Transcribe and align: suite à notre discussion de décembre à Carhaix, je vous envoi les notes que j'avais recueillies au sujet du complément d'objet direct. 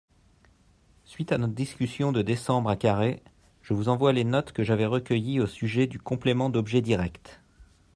suite 1.03 1.31
à 1.31 1.37
notre 1.37 1.53
discussion 1.53 2.11
de 2.11 2.23
décembre 2.23 2.71
à 2.71 2.75
Carhaix, 2.75 3.21
je 3.61 3.75
vous 3.75 3.87
envoi 3.87 4.13
les 4.13 4.23
notes 4.23 4.51
que 4.51 4.63
j'avais 4.63 4.87
recueillies 4.87 5.39
au 5.39 5.45
sujet 5.45 5.85
du 5.85 5.99
complément 5.99 6.49
d'objet 6.49 6.81
direct. 6.81 7.39